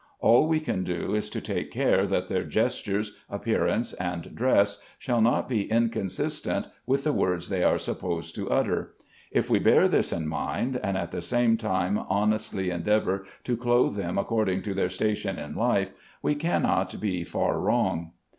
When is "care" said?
1.69-2.07